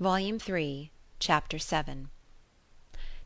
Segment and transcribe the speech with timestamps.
[0.00, 2.06] Volume Three, Chapter VII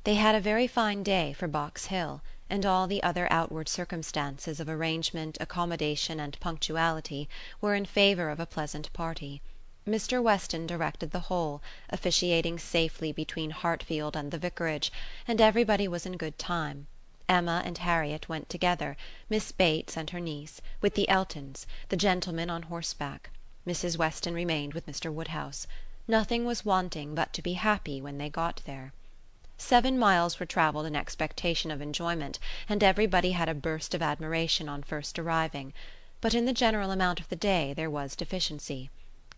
[0.02, 4.58] They had a very fine day for Box Hill, and all the other outward circumstances
[4.58, 7.28] of arrangement, accommodation and punctuality
[7.60, 9.40] were in favour of a pleasant party.
[9.86, 10.20] Mr.
[10.20, 14.90] Weston directed the whole, officiating safely between Hartfield and the vicarage,
[15.28, 16.88] and everybody was in good time.
[17.28, 18.96] Emma and Harriet went together,
[19.30, 23.30] Miss Bates and her niece, with the Eltons, the gentlemen on horseback.
[23.64, 23.96] Mrs.
[23.96, 25.12] Weston remained with Mr.
[25.12, 25.68] Woodhouse.
[26.06, 28.92] Nothing was wanting but to be happy when they got there.
[29.56, 32.38] Seven miles were travelled in expectation of enjoyment,
[32.68, 35.72] and everybody had a burst of admiration on first arriving;
[36.20, 38.90] but in the general amount of the day there was deficiency.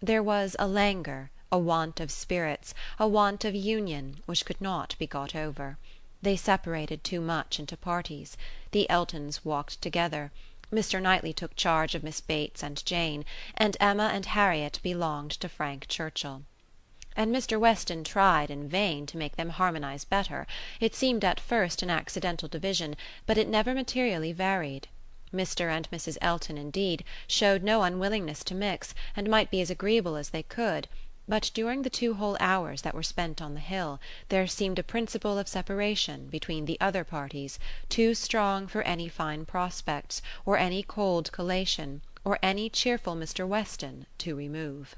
[0.02, 4.96] There was a languor, a want of spirits, a want of union, which could not
[4.98, 5.78] be got over.
[6.20, 8.36] They separated too much into parties.
[8.72, 10.32] The Eltons walked together.
[10.72, 11.00] Mr.
[11.00, 13.24] Knightley took charge of Miss Bates and Jane,
[13.56, 16.42] and Emma and Harriet belonged to Frank Churchill
[17.18, 17.58] and Mr.
[17.58, 20.46] Weston tried in vain to make them harmonize better;
[20.80, 24.86] it seemed at first an accidental division, but it never materially varied.
[25.32, 25.74] Mr.
[25.74, 26.18] and Mrs.
[26.20, 30.88] Elton, indeed, showed no unwillingness to mix, and might be as agreeable as they could;
[31.26, 34.82] but during the two whole hours that were spent on the hill there seemed a
[34.82, 37.58] principle of separation between the other parties
[37.88, 43.48] too strong for any fine prospects, or any cold collation, or any cheerful Mr.
[43.48, 44.96] Weston to remove.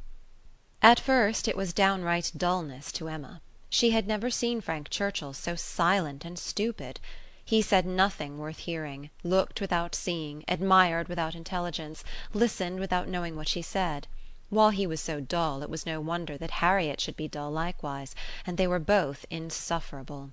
[0.81, 3.41] At first it was downright dulness to Emma.
[3.69, 7.01] She had never seen Frank Churchill so silent and stupid.
[7.45, 13.49] He said nothing worth hearing, looked without seeing, admired without intelligence, listened without knowing what
[13.49, 14.07] she said.
[14.51, 18.15] While he was so dull it was no wonder that Harriet should be dull likewise,
[18.47, 20.31] and they were both insufferable.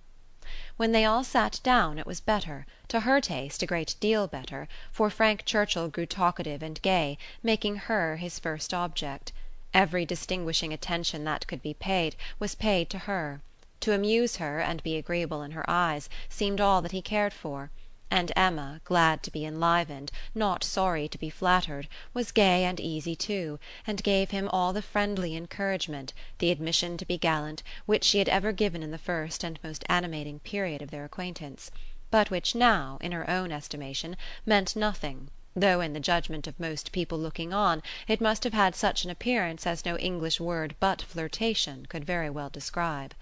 [0.77, 4.67] When they all sat down it was better, to her taste a great deal better,
[4.91, 9.33] for Frank Churchill grew talkative and gay, making her his first object.
[9.77, 13.41] Every distinguishing attention that could be paid was paid to her.
[13.81, 17.71] To amuse her, and be agreeable in her eyes, seemed all that he cared for;
[18.09, 23.17] and Emma, glad to be enlivened, not sorry to be flattered, was gay and easy
[23.17, 28.19] too, and gave him all the friendly encouragement, the admission to be gallant, which she
[28.19, 31.69] had ever given in the first and most animating period of their acquaintance,
[32.11, 34.15] but which now, in her own estimation,
[34.45, 38.76] meant nothing though in the judgment of most people looking on it must have had
[38.76, 43.14] such an appearance as no English word but flirtation could very well describe.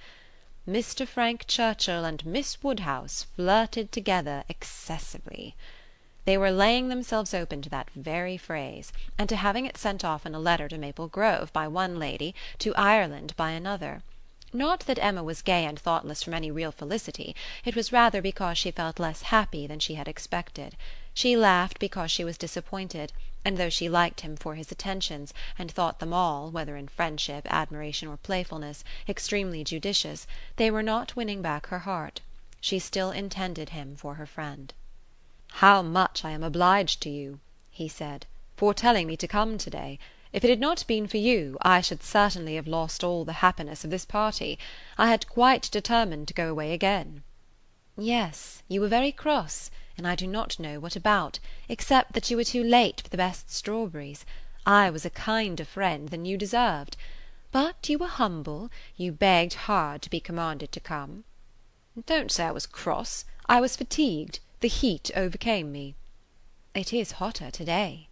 [0.68, 1.06] Mr.
[1.06, 5.56] Frank Churchill and Miss Woodhouse flirted together excessively.
[6.26, 10.26] They were laying themselves open to that very phrase, and to having it sent off
[10.26, 14.02] in a letter to Maple Grove by one lady, to Ireland by another.
[14.54, 17.36] Not that Emma was gay and thoughtless from any real felicity;
[17.66, 20.78] it was rather because she felt less happy than she had expected.
[21.16, 23.14] She laughed because she was disappointed,
[23.46, 27.46] and though she liked him for his attentions, and thought them all, whether in friendship,
[27.52, 30.26] admiration or playfulness, extremely judicious,
[30.56, 32.22] they were not winning back her heart.
[32.60, 34.74] She still intended him for her friend.
[35.62, 38.26] "How much I am obliged to you," he said,
[38.58, 40.00] "for telling me to come to day!
[40.32, 43.84] If it had not been for you, I should certainly have lost all the happiness
[43.84, 44.58] of this party.
[44.98, 47.22] I had quite determined to go away again."
[47.96, 51.40] "Yes, you were very cross and I do not know what about,
[51.70, 54.26] except that you were too late for the best strawberries.
[54.66, 56.98] I was a kinder friend than you deserved.
[57.52, 61.26] But you were humble; you begged hard to be commanded to come."
[62.08, 63.26] "Don't say I was cross.
[63.46, 64.40] I was fatigued.
[64.62, 65.96] The heat overcame me."
[66.74, 68.08] "It is hotter to day."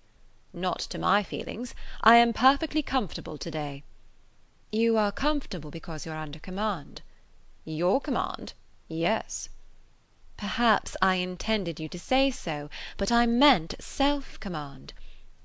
[0.53, 1.74] "Not to my feelings.
[2.02, 3.84] I am perfectly comfortable to day."
[4.72, 7.02] "You are comfortable because you are under command."
[7.66, 8.53] "Your command?
[8.88, 9.50] Yes."
[10.41, 14.91] "Perhaps I intended you to say so, but I meant self command.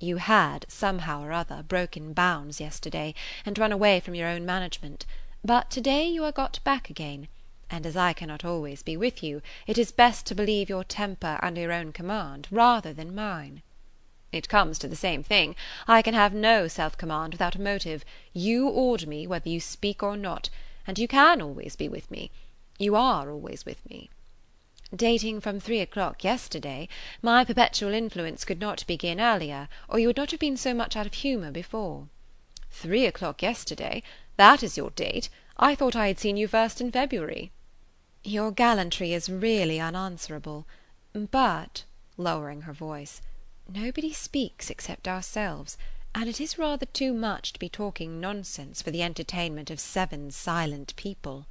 [0.01, 3.13] You had, somehow or other, broken bounds yesterday,
[3.45, 5.05] and run away from your own management;
[5.45, 7.29] but to day you are got back again,
[7.69, 11.39] and as I cannot always be with you, it is best to believe your temper
[11.43, 13.61] under your own command rather than mine."
[14.33, 15.57] "It comes to the same thing.
[15.87, 18.03] I can have no self command without a motive;
[18.33, 20.49] you order me whether you speak or not,
[20.87, 22.31] and you can always be with me.
[22.79, 24.09] You are always with me."
[24.95, 26.89] "Dating from three o'clock yesterday.
[27.21, 30.95] My perpetual influence could not begin earlier, or you would not have been so much
[30.95, 32.07] out of humour before."
[32.71, 34.05] Three o'clock yesterday?
[34.37, 35.29] That is your date?
[35.57, 37.51] I thought I had seen you first in February."
[38.23, 40.69] "Your gallantry is really unanswerable.
[41.13, 41.83] But,"
[42.17, 43.21] lowering her voice,
[43.69, 45.77] "nobody speaks except ourselves,
[46.15, 50.31] and it is rather too much to be talking nonsense for the entertainment of seven
[50.31, 51.47] silent people."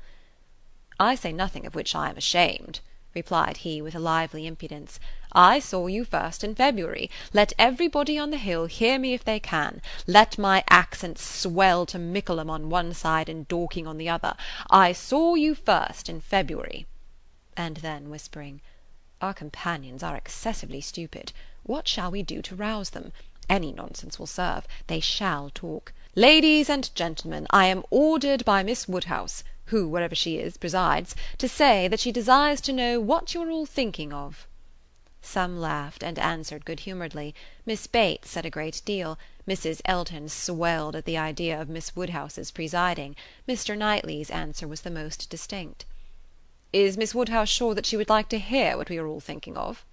[0.97, 2.79] "I say nothing of which I am ashamed."
[3.15, 4.99] Replied he with a lively impudence.
[5.31, 7.09] I saw you first in February.
[7.33, 9.81] Let everybody on the hill hear me if they can.
[10.05, 14.35] Let my accents swell to Mickleham on one side and Dorking on the other.
[14.69, 16.85] I saw you first in February.
[17.57, 18.61] And then whispering,
[19.21, 21.31] Our companions are excessively stupid.
[21.63, 23.11] What shall we do to rouse them?
[23.49, 24.67] Any nonsense will serve.
[24.87, 25.93] They shall talk.
[26.15, 31.47] Ladies and gentlemen, I am ordered by Miss Woodhouse who, wherever she is, presides, to
[31.47, 34.47] say that she desires to know what you are all thinking of.
[35.21, 37.33] Some laughed, and answered good humouredly.
[37.65, 39.17] Miss Bates said a great deal.
[39.47, 39.81] Mrs.
[39.85, 43.15] Elton swelled at the idea of Miss Woodhouse's presiding.
[43.47, 43.75] Mr.
[43.75, 45.85] Knightley's answer was the most distinct.
[46.71, 49.57] "Is Miss Woodhouse sure that she would like to hear what we are all thinking
[49.57, 49.83] of?"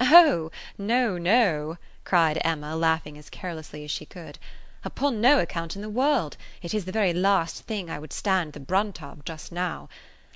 [0.00, 4.38] "Oh, no, no!" cried Emma, laughing as carelessly as she could.
[4.86, 6.36] Upon no account in the world.
[6.60, 9.88] It is the very last thing I would stand the brunt of just now.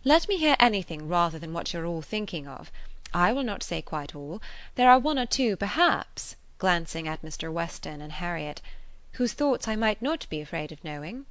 [0.05, 2.73] Let me hear anything rather than what you're all thinking of.
[3.13, 4.41] I will not say quite all.
[4.75, 7.53] There are one or two, perhaps," glancing at Mr.
[7.53, 8.63] Weston and Harriet,
[9.13, 11.27] "whose thoughts I might not be afraid of knowing."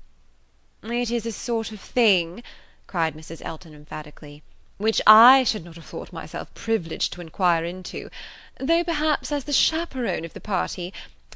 [0.84, 2.44] "It is a sort of thing,"
[2.86, 3.42] cried Mrs.
[3.44, 4.44] Elton emphatically,
[4.78, 8.12] "which I should not have thought myself privileged to inquire into;
[8.60, 10.94] though perhaps as the chaperon of the party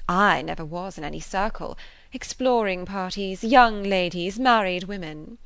[0.07, 1.77] I never was in any circle.
[2.13, 5.37] Exploring parties, young ladies, married women."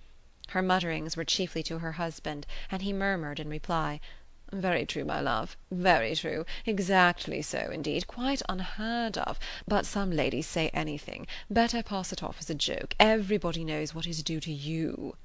[0.50, 4.00] Her mutterings were chiefly to her husband, and he murmured in reply,
[4.52, 6.46] "Very true, my love, very true.
[6.66, 8.06] Exactly so, indeed.
[8.06, 9.40] Quite unheard of.
[9.68, 11.26] But some ladies say anything.
[11.50, 12.96] Better pass it off as a joke.
[13.00, 15.18] Everybody knows what is due to you."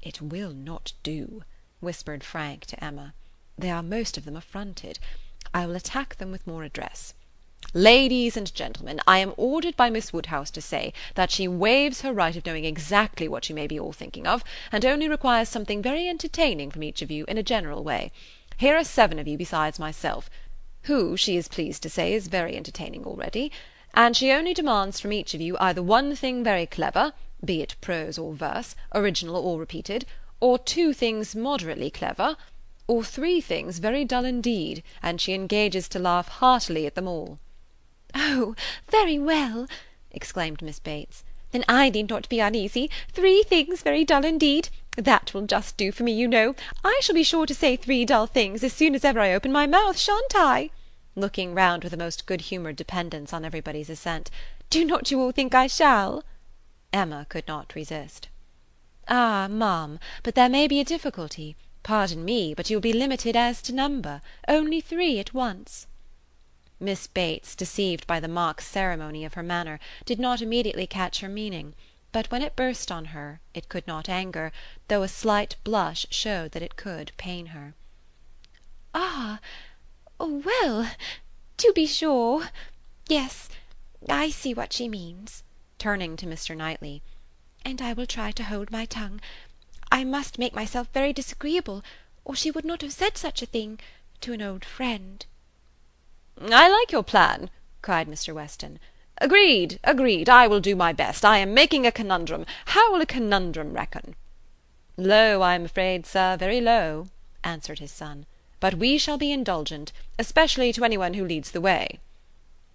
[0.00, 1.42] "It will not do,"
[1.80, 3.14] whispered Frank to Emma.
[3.58, 5.00] "They are most of them affronted.
[5.52, 7.14] I will attack them with more address.
[7.72, 12.12] Ladies and gentlemen, I am ordered by Miss Woodhouse to say that she waives her
[12.12, 15.80] right of knowing exactly what you may be all thinking of, and only requires something
[15.80, 18.10] very entertaining from each of you in a general way.
[18.56, 20.28] Here are seven of you besides myself,
[20.82, 23.52] who, she is pleased to say, is very entertaining already,
[23.94, 27.12] and she only demands from each of you either one thing very clever,
[27.44, 30.06] be it prose or verse, original or repeated,
[30.40, 32.36] or two things moderately clever,
[32.88, 37.38] or three things very dull indeed, and she engages to laugh heartily at them all.
[38.14, 38.56] "Oh,
[38.88, 39.68] very well!"
[40.10, 41.22] exclaimed Miss Bates.
[41.52, 42.90] "Then I need not be uneasy.
[43.12, 44.68] Three things very dull indeed.
[44.96, 46.54] That will just do for me, you know.
[46.84, 49.52] I shall be sure to say three dull things as soon as ever I open
[49.52, 50.70] my mouth, shan't I?"
[51.14, 54.30] looking round with a most good humoured dependence on everybody's assent.
[54.70, 56.24] "Do not you all think I shall?"
[56.92, 58.28] Emma could not resist.
[59.06, 61.56] "Ah, ma'am, but there may be a difficulty.
[61.82, 64.20] Pardon me, but you will be limited as to number.
[64.48, 65.86] Only three at once."
[66.82, 71.28] Miss Bates, deceived by the mock ceremony of her manner, did not immediately catch her
[71.28, 71.74] meaning;
[72.10, 74.50] but when it burst on her, it could not anger,
[74.88, 77.74] though a slight blush showed that it could pain her.
[78.94, 79.40] "Ah,
[80.18, 80.90] well,
[81.58, 82.48] to be sure.
[83.08, 83.50] Yes,
[84.08, 85.42] I see what she means,"
[85.78, 86.56] turning to Mr.
[86.56, 87.02] Knightley,
[87.62, 89.20] "and I will try to hold my tongue.
[89.92, 91.84] I must make myself very disagreeable,
[92.24, 93.78] or she would not have said such a thing
[94.22, 95.26] to an old friend.
[96.42, 97.50] "I like your plan,"
[97.82, 98.32] cried Mr.
[98.32, 98.80] Weston.
[99.18, 100.26] "Agreed, agreed.
[100.30, 101.22] I will do my best.
[101.22, 102.46] I am making a conundrum.
[102.64, 104.16] How will a conundrum reckon?"
[104.96, 107.08] "Low, I am afraid, sir, very low,"
[107.44, 108.24] answered his son.
[108.58, 112.00] "But we shall be indulgent, especially to any one who leads the way."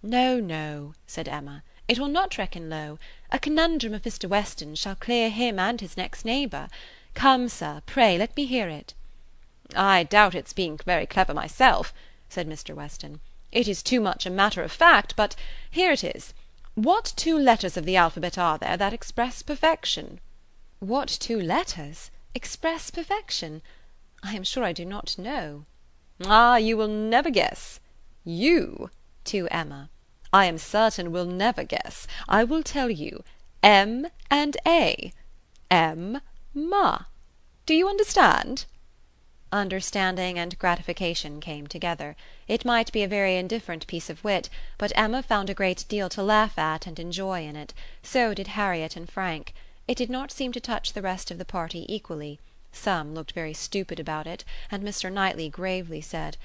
[0.00, 3.00] "No, no," said Emma, "it will not reckon low.
[3.32, 4.28] A conundrum of Mr.
[4.28, 6.68] Weston's shall clear him and his next neighbour.
[7.14, 8.94] Come, sir, pray let me hear it."
[9.74, 11.92] "I doubt its being very clever myself,"
[12.28, 12.72] said Mr.
[12.72, 13.18] Weston.
[13.52, 15.36] It is too much a matter of fact, but
[15.70, 16.34] here it is.
[16.74, 20.20] What two letters of the alphabet are there that express perfection?"
[20.80, 22.10] "What two letters?
[22.34, 23.62] Express perfection?
[24.22, 25.64] I am sure I do not know."
[26.24, 27.80] "Ah, you will never guess.
[28.24, 28.90] You,"
[29.24, 29.90] to Emma,
[30.32, 32.06] "I am certain will never guess.
[32.28, 33.24] I will tell you.
[33.62, 35.12] M and A.
[35.70, 36.20] M
[36.52, 37.04] ma.
[37.64, 38.66] Do you understand?"
[39.56, 42.14] Understanding and gratification came together.
[42.46, 46.10] It might be a very indifferent piece of wit, but Emma found a great deal
[46.10, 47.72] to laugh at and enjoy in it;
[48.02, 49.54] so did Harriet and Frank.
[49.88, 52.38] It did not seem to touch the rest of the party equally;
[52.70, 55.10] some looked very stupid about it, and Mr.
[55.10, 56.36] Knightley gravely said: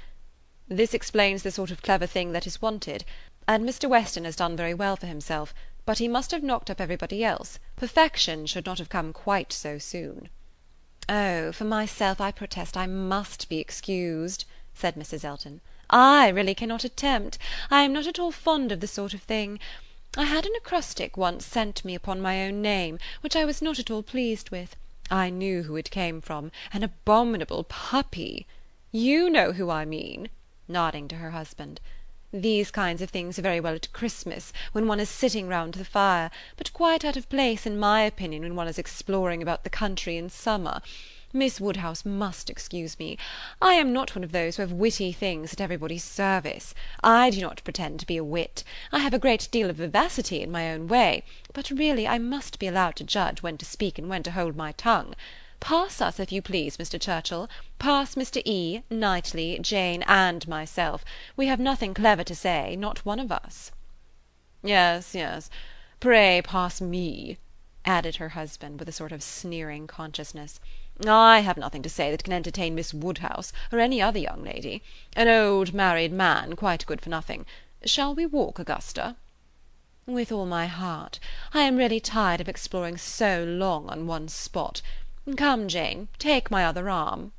[0.70, 3.04] "This explains the sort of clever thing that is wanted;
[3.46, 3.90] and Mr.
[3.90, 5.54] Weston has done very well for himself,
[5.86, 7.60] but he must have knocked up everybody else.
[7.76, 10.30] Perfection should not have come quite so soon."
[11.14, 15.26] "Oh, for myself I protest I must be excused," said Mrs.
[15.26, 15.60] Elton.
[15.90, 17.38] "I really cannot attempt.
[17.70, 19.60] I am not at all fond of the sort of thing.
[20.16, 23.78] I had an acrostic once sent me upon my own name, which I was not
[23.78, 24.78] at all pleased with.
[25.10, 26.50] I knew who it came from.
[26.72, 28.48] An abominable puppy!
[28.94, 30.30] You know who I mean.
[30.70, 31.82] nodding to her husband.
[32.34, 35.84] "These kinds of things are very well at Christmas, when one is sitting round the
[35.84, 39.70] fire, but quite out of place, in my opinion, when one is exploring about the
[39.70, 40.82] country in summer.
[41.34, 43.18] Miss Woodhouse must excuse me.
[43.62, 46.74] I am not one of those who have witty things at everybody's service.
[47.04, 48.64] I do not pretend to be a wit.
[48.94, 51.24] I have a great deal of vivacity in my own way,
[51.54, 54.56] but really I must be allowed to judge when to speak and when to hold
[54.56, 55.16] my tongue.
[55.62, 57.00] Pass us, if you please, Mr.
[57.00, 58.42] Churchill; pass Mr.
[58.44, 61.06] E., Knightley, Jane, and myself.
[61.38, 63.72] We have nothing clever to say, not one of us."
[64.64, 65.52] "Yes, yes.
[66.00, 67.38] Pray pass me,"
[67.86, 70.60] added her husband, with a sort of sneering consciousness.
[71.08, 74.82] "I have nothing to say that can entertain Miss Woodhouse, or any other young lady.
[75.16, 77.46] An old married man, quite good for nothing.
[77.86, 79.16] Shall we walk, Augusta?"
[80.08, 81.20] "With all my heart.
[81.54, 84.82] I am really tired of exploring so long on one spot.
[85.38, 87.32] Come, Jane, take my other arm."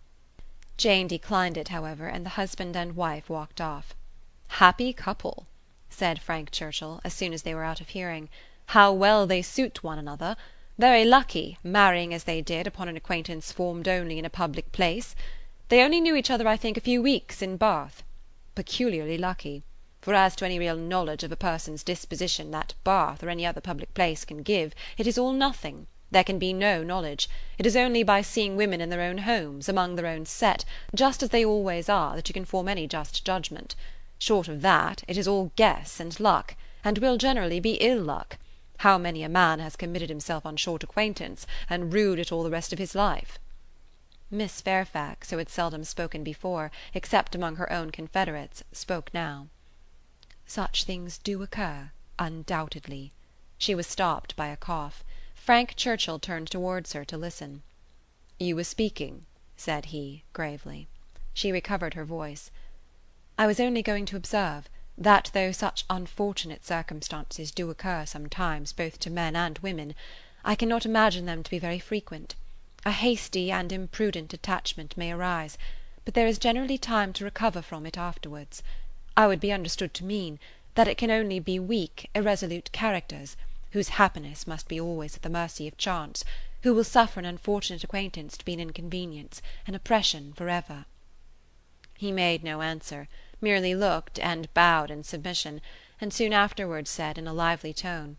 [0.76, 3.96] Jane declined it, however, and the husband and wife walked off.
[4.62, 5.48] "Happy couple!"
[5.90, 8.28] said Frank Churchill, as soon as they were out of hearing.
[8.66, 10.36] "How well they suit one another!
[10.78, 15.16] Very lucky, marrying as they did upon an acquaintance formed only in a public place.
[15.68, 18.04] They only knew each other, I think, a few weeks in Bath.
[18.54, 19.64] Peculiarly lucky;
[20.00, 23.60] for as to any real knowledge of a person's disposition that Bath or any other
[23.60, 25.88] public place can give, it is all nothing.
[26.12, 27.26] There can be no knowledge.
[27.58, 30.64] It is only by seeing women in their own homes, among their own set,
[30.94, 33.74] just as they always are, that you can form any just judgment.
[34.18, 36.54] Short of that, it is all guess and luck,
[36.84, 38.36] and will generally be ill luck.
[38.80, 42.50] How many a man has committed himself on short acquaintance, and rued it all the
[42.50, 43.38] rest of his life!"
[44.30, 49.46] Miss Fairfax, who had seldom spoken before, except among her own confederates, spoke now.
[50.44, 53.12] "Such things do occur, undoubtedly."
[53.56, 55.02] She was stopped by a cough.
[55.44, 57.62] Frank Churchill turned towards her to listen.
[58.38, 60.86] "You were speaking," said he, gravely.
[61.34, 62.52] She recovered her voice.
[63.36, 69.00] "I was only going to observe that though such unfortunate circumstances do occur sometimes both
[69.00, 69.96] to men and women,
[70.44, 72.36] I cannot imagine them to be very frequent.
[72.86, 75.58] A hasty and imprudent attachment may arise,
[76.04, 78.62] but there is generally time to recover from it afterwards.
[79.16, 80.38] I would be understood to mean
[80.76, 83.36] that it can only be weak, irresolute characters
[83.72, 86.24] whose happiness must be always at the mercy of chance,
[86.62, 90.86] who will suffer an unfortunate acquaintance to be an inconvenience, an oppression for ever."
[91.94, 93.08] He made no answer,
[93.40, 95.60] merely looked and bowed in submission,
[96.00, 98.16] and soon afterwards said, in a lively tone,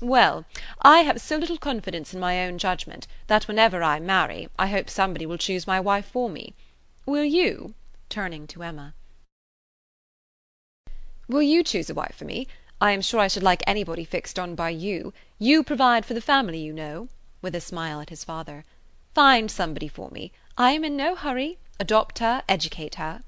[0.00, 0.46] "Well,
[0.80, 4.88] I have so little confidence in my own judgment, that whenever I marry, I hope
[4.88, 6.54] somebody will choose my wife for me.
[7.04, 7.74] Will you?"
[8.08, 8.94] turning to Emma.
[11.28, 12.48] "Will you choose a wife for me?
[12.82, 15.12] I am sure I should like anybody fixed on by you.
[15.38, 17.08] You provide for the family, you know,"
[17.42, 18.64] with a smile at his father.
[19.14, 20.32] "Find somebody for me.
[20.56, 21.58] I am in no hurry.
[21.78, 23.22] Adopt her, educate her."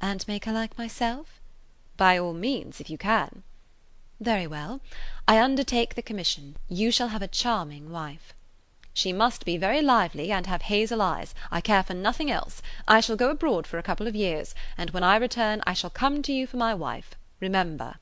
[0.00, 1.40] "And make her like myself?"
[1.96, 3.44] "By all means, if you can."
[4.18, 4.80] "Very well.
[5.28, 6.56] I undertake the commission.
[6.68, 8.34] You shall have a charming wife."
[8.92, 11.32] "She must be very lively, and have hazel eyes.
[11.50, 12.60] I care for nothing else.
[12.88, 15.90] I shall go abroad for a couple of years, and when I return I shall
[15.90, 17.14] come to you for my wife.
[17.40, 17.96] Remember.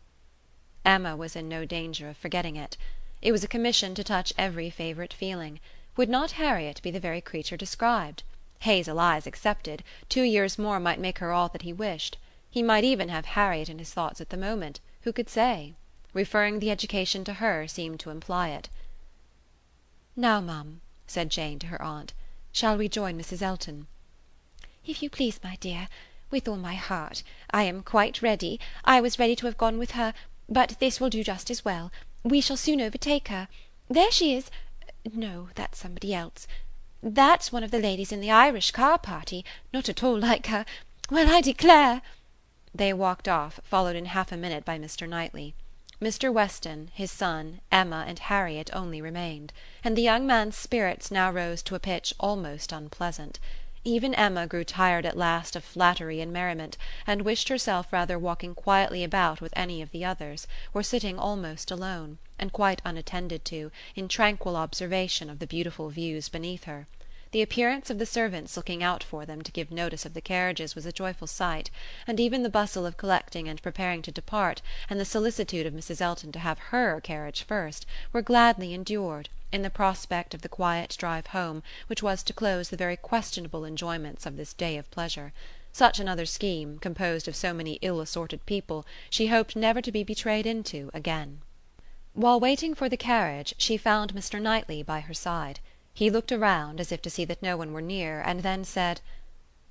[0.85, 2.77] Emma was in no danger of forgetting it.
[3.21, 5.61] It was a commission to touch every favourite feeling.
[5.97, 8.23] Would not Harriet be the very creature described?
[8.61, 12.17] Hazel eyes excepted, two years more might make her all that he wished.
[12.51, 15.75] He might even have Harriet in his thoughts at the moment who could say?
[16.13, 18.69] Referring the education to her seemed to imply it.
[20.17, 22.13] "Now, ma'am," said Jane to her aunt,
[22.53, 23.41] "shall we join Mrs.
[23.41, 23.87] Elton?"
[24.87, 25.89] "If you please, my dear.
[26.31, 27.23] With all my heart.
[27.51, 28.59] I am quite ready.
[28.85, 30.13] I was ready to have gone with her
[30.53, 31.91] but this will do just as well.
[32.23, 33.49] We shall soon overtake her.
[33.89, 34.51] There she is.
[35.13, 36.47] No, that's somebody else.
[37.03, 40.65] That's one of the ladies in the Irish car party, not at all like her.
[41.11, 42.03] Well, I declare!"
[42.75, 45.09] They walked off, followed in half a minute by Mr.
[45.09, 45.55] Knightley.
[46.01, 46.33] Mr.
[46.33, 49.53] Weston, his son, Emma, and Harriet only remained,
[49.85, 53.39] and the young man's spirits now rose to a pitch almost unpleasant.
[53.85, 58.55] Even Emma grew tired at last of flattery and merriment, and wished herself rather walking
[58.55, 63.73] quietly about with any of the others, or sitting almost alone, and quite unattended to,
[63.97, 66.87] in tranquil observation of the beautiful views beneath her.
[67.33, 70.77] The appearance of the servants looking out for them to give notice of the carriages
[70.77, 71.69] was a joyful sight,
[72.07, 76.01] and even the bustle of collecting and preparing to depart, and the solicitude of Mrs.
[76.01, 80.97] Elton to have her carriage first, were gladly endured in the prospect of the quiet
[80.99, 85.33] drive home which was to close the very questionable enjoyments of this day of pleasure.
[85.73, 90.03] Such another scheme, composed of so many ill assorted people, she hoped never to be
[90.03, 91.41] betrayed into again.
[92.15, 94.41] While waiting for the carriage she found Mr.
[94.41, 95.61] Knightley by her side.
[95.95, 99.01] He looked around, as if to see that no one were near, and then said: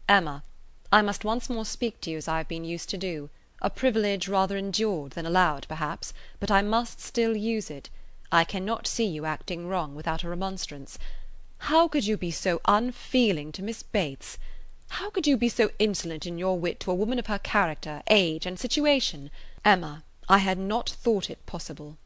[0.08, 0.44] "Emma,
[0.92, 3.30] I must once more speak to you as I have been used to do
[3.62, 7.92] a privilege rather endured than allowed, perhaps, but I must still use it.
[8.32, 10.98] I cannot see you acting wrong without a remonstrance.
[11.66, 14.38] How could you be so unfeeling to Miss Bates?
[14.90, 18.02] How could you be so insolent in your wit to a woman of her character,
[18.10, 19.32] age, and situation?
[19.64, 21.98] Emma, I had not thought it possible."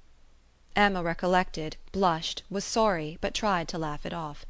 [0.75, 4.45] Emma recollected, blushed, was sorry, but tried to laugh it off.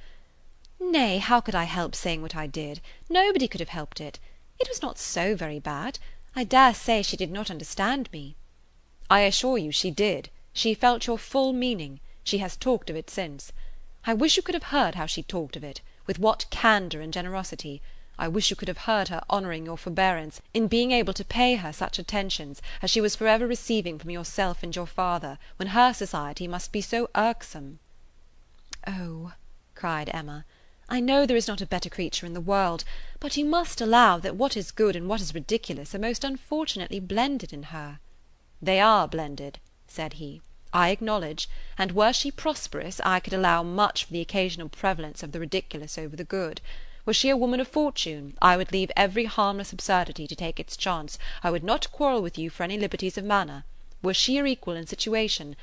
[0.79, 2.81] "Nay, how could I help saying what I did?
[3.09, 4.17] Nobody could have helped it.
[4.59, 5.99] It was not so very bad.
[6.35, 8.35] I dare say she did not understand me."
[9.09, 10.29] "I assure you she did.
[10.57, 11.99] She felt your full meaning.
[12.23, 13.51] She has talked of it since.
[14.05, 17.11] I wish you could have heard how she talked of it, with what candour and
[17.11, 17.81] generosity.
[18.17, 21.55] I wish you could have heard her honouring your forbearance in being able to pay
[21.55, 25.67] her such attentions as she was for ever receiving from yourself and your father, when
[25.67, 27.79] her society must be so irksome."
[28.87, 29.33] "Oh,"
[29.75, 30.45] cried Emma,
[30.87, 32.85] "I know there is not a better creature in the world,
[33.19, 37.01] but you must allow that what is good and what is ridiculous are most unfortunately
[37.01, 37.99] blended in her."
[38.61, 40.41] "They are blended," said he,
[40.77, 45.31] "I acknowledge, and were she prosperous I could allow much for the occasional prevalence of
[45.31, 46.59] the ridiculous over the good.
[47.05, 50.75] Were she a woman of fortune, I would leave every harmless absurdity to take its
[50.75, 53.63] chance, I would not quarrel with you for any liberties of manner.
[54.01, 55.55] Were she your equal in situation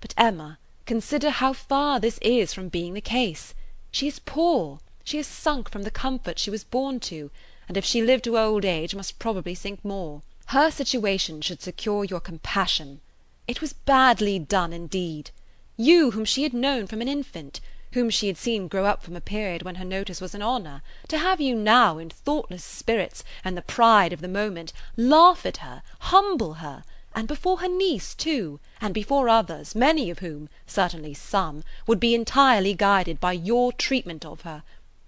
[0.00, 3.52] but, Emma, consider how far this is from being the case.
[3.90, 7.30] She is poor, she has sunk from the comfort she was born to,
[7.68, 10.22] and if she live to old age must probably sink more.
[10.46, 13.02] Her situation should secure your compassion.
[13.46, 15.30] It was badly done indeed.
[15.76, 17.60] You, whom she had known from an infant!
[17.92, 20.80] whom she had seen grow up from a period when her notice was an honour,
[21.08, 25.58] to have you now, in thoughtless spirits, and the pride of the moment, laugh at
[25.58, 26.84] her, humble her,
[27.14, 32.14] and before her niece too, and before others, many of whom, certainly some, would be
[32.14, 34.62] entirely guided by your treatment of her.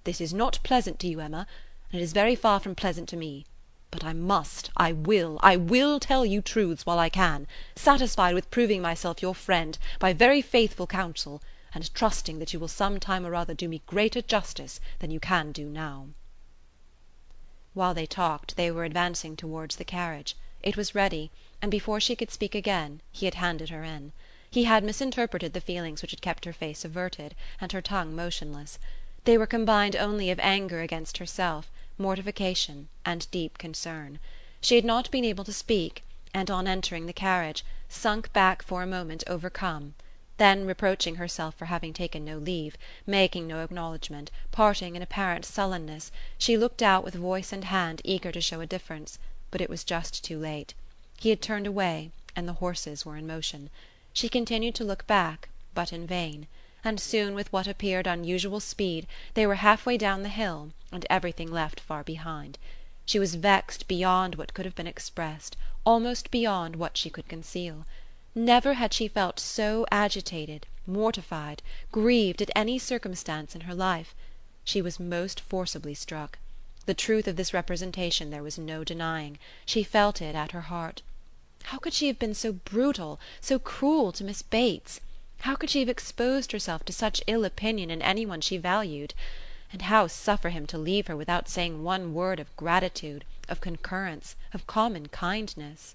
[0.04, 1.46] This is not pleasant to you, Emma,
[1.90, 3.46] and it is very far from pleasant to me.
[3.92, 8.50] But I must, I will, I will tell you truths while I can, satisfied with
[8.50, 11.40] proving myself your friend, by very faithful counsel
[11.72, 15.20] and trusting that you will some time or other do me greater justice than you
[15.20, 16.08] can do now."
[17.74, 20.34] While they talked they were advancing towards the carriage.
[20.64, 21.30] It was ready,
[21.62, 24.10] and before she could speak again he had handed her in.
[24.50, 28.80] He had misinterpreted the feelings which had kept her face averted, and her tongue motionless.
[29.22, 34.18] They were combined only of anger against herself, mortification, and deep concern.
[34.60, 36.04] She had not been able to speak,
[36.34, 39.94] and on entering the carriage, sunk back for a moment overcome
[40.38, 46.12] then reproaching herself for having taken no leave, making no acknowledgment, parting in apparent sullenness,
[46.36, 49.18] she looked out with voice and hand eager to show a difference,
[49.50, 50.74] but it was just too late.
[51.18, 53.70] He had turned away, and the horses were in motion.
[54.12, 56.46] She continued to look back, but in vain,
[56.86, 61.04] and soon with what appeared unusual speed they were half way down the hill and
[61.10, 62.56] everything left far behind.
[63.04, 67.86] She was vexed beyond what could have been expressed, almost beyond what she could conceal.
[68.36, 74.14] Never had she felt so agitated, mortified, grieved at any circumstance in her life.
[74.62, 76.38] She was most forcibly struck.
[76.86, 81.02] The truth of this representation there was no denying; she felt it at her heart.
[81.64, 85.00] How could she have been so brutal, so cruel to Miss Bates?
[85.40, 89.14] How could she have exposed herself to such ill opinion in any one she valued?
[89.72, 94.36] And how suffer him to leave her without saying one word of gratitude, of concurrence,
[94.52, 95.94] of common kindness?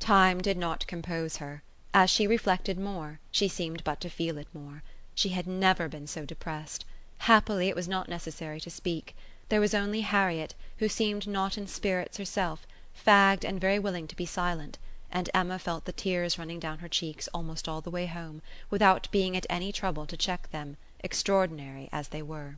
[0.00, 1.62] Time did not compose her.
[1.92, 4.82] As she reflected more, she seemed but to feel it more.
[5.14, 6.84] She had never been so depressed.
[7.18, 9.14] Happily it was not necessary to speak.
[9.48, 14.16] There was only Harriet, who seemed not in spirits herself, fagged and very willing to
[14.16, 14.78] be silent,
[15.14, 19.08] and Emma felt the tears running down her cheeks almost all the way home, without
[19.12, 22.56] being at any trouble to check them, extraordinary as they were.